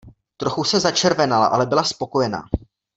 Trochu 0.37 0.63
se 0.63 0.79
začervenala, 0.79 1.45
ale 1.45 1.65
byla 1.65 1.83
spokojená. 1.83 2.43